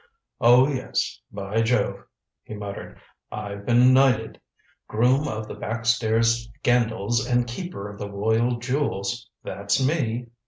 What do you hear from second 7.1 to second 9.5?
and Keeper of the Royal Jewels